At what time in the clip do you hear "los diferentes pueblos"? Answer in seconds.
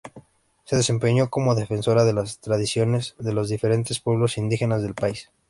3.33-4.39